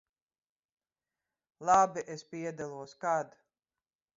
Labi, 1.69 2.05
es 2.15 2.25
piedalos. 2.31 2.97
Kad? 3.05 3.37